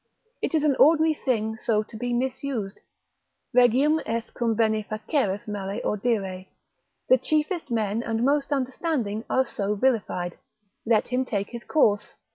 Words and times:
It 0.41 0.55
is 0.55 0.63
an 0.63 0.75
ordinary 0.77 1.13
thing 1.13 1.57
so 1.57 1.83
to 1.83 1.95
be 1.95 2.11
misused. 2.11 2.79
Regium 3.55 4.01
est 4.07 4.33
cum 4.33 4.55
bene 4.55 4.83
faceris 4.83 5.47
male 5.47 5.79
audire, 5.85 6.47
the 7.07 7.19
chiefest 7.19 7.69
men 7.69 8.01
and 8.01 8.25
most 8.25 8.51
understanding 8.51 9.23
are 9.29 9.45
so 9.45 9.75
vilified; 9.75 10.39
let 10.87 11.09
him 11.09 11.23
take 11.23 11.51
his 11.51 11.63
course. 11.65 12.15